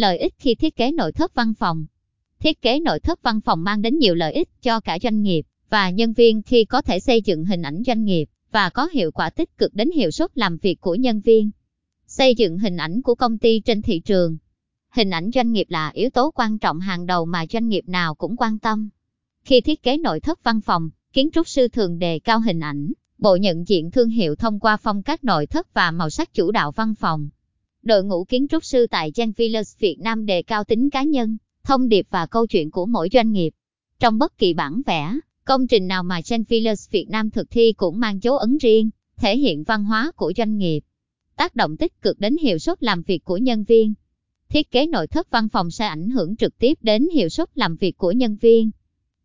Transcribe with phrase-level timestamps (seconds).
[0.00, 1.86] Lợi ích khi thiết kế nội thất văn phòng
[2.38, 5.46] Thiết kế nội thất văn phòng mang đến nhiều lợi ích cho cả doanh nghiệp
[5.70, 9.10] và nhân viên khi có thể xây dựng hình ảnh doanh nghiệp và có hiệu
[9.10, 11.50] quả tích cực đến hiệu suất làm việc của nhân viên.
[12.06, 14.36] Xây dựng hình ảnh của công ty trên thị trường.
[14.90, 18.14] Hình ảnh doanh nghiệp là yếu tố quan trọng hàng đầu mà doanh nghiệp nào
[18.14, 18.88] cũng quan tâm.
[19.44, 22.92] Khi thiết kế nội thất văn phòng, kiến trúc sư thường đề cao hình ảnh,
[23.18, 26.50] bộ nhận diện thương hiệu thông qua phong cách nội thất và màu sắc chủ
[26.50, 27.28] đạo văn phòng.
[27.82, 31.36] Đội ngũ kiến trúc sư tại Gen Villas Việt Nam đề cao tính cá nhân,
[31.64, 33.52] thông điệp và câu chuyện của mỗi doanh nghiệp.
[33.98, 37.72] Trong bất kỳ bản vẽ, công trình nào mà Gen Villas Việt Nam thực thi
[37.72, 40.80] cũng mang dấu ấn riêng, thể hiện văn hóa của doanh nghiệp,
[41.36, 43.94] tác động tích cực đến hiệu suất làm việc của nhân viên.
[44.48, 47.76] Thiết kế nội thất văn phòng sẽ ảnh hưởng trực tiếp đến hiệu suất làm
[47.76, 48.70] việc của nhân viên.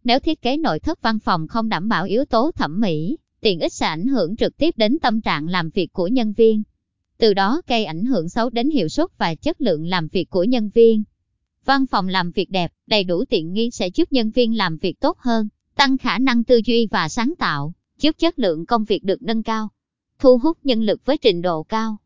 [0.04, 3.60] Nếu thiết kế nội thất văn phòng không đảm bảo yếu tố thẩm mỹ, tiện
[3.60, 6.64] ích sẽ ảnh hưởng trực tiếp đến tâm trạng làm việc của nhân viên.
[7.18, 10.44] Từ đó gây ảnh hưởng xấu đến hiệu suất và chất lượng làm việc của
[10.44, 11.04] nhân viên.
[11.66, 15.00] Văn phòng làm việc đẹp, đầy đủ tiện nghi sẽ giúp nhân viên làm việc
[15.00, 19.04] tốt hơn, tăng khả năng tư duy và sáng tạo, giúp chất lượng công việc
[19.04, 19.70] được nâng cao,
[20.20, 21.98] thu hút nhân lực với trình độ cao.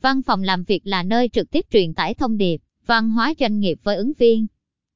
[0.00, 3.60] Văn phòng làm việc là nơi trực tiếp truyền tải thông điệp, văn hóa doanh
[3.60, 4.46] nghiệp với ứng viên.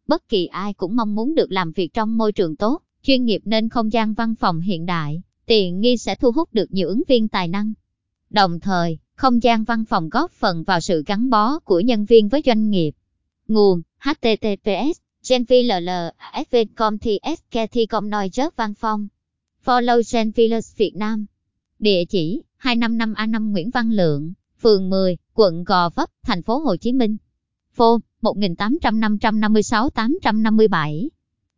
[0.07, 3.43] Bất kỳ ai cũng mong muốn được làm việc trong môi trường tốt, chuyên nghiệp
[3.45, 7.03] nên không gian văn phòng hiện đại, tiện nghi sẽ thu hút được nhiều ứng
[7.09, 7.73] viên tài năng.
[8.31, 12.29] Đồng thời, không gian văn phòng góp phần vào sự gắn bó của nhân viên
[12.29, 12.91] với doanh nghiệp.
[13.49, 19.09] Nguồn https genvll.svcom thì sktcom noi rớt văn phong.
[19.65, 21.27] Follow Genvilles Việt Nam.
[21.79, 26.77] Địa chỉ 255 A5 Nguyễn Văn Lượng, phường 10, quận Gò Vấp, thành phố Hồ
[26.77, 27.17] Chí Minh.
[27.73, 31.11] Phone 1800 556 857.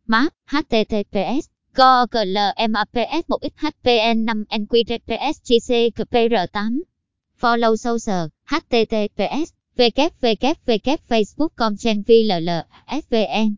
[0.07, 6.81] Map https GOGLMAPS 1XHPN 5NQRPS GCPR8
[7.37, 13.57] Follow social https www facebook com svn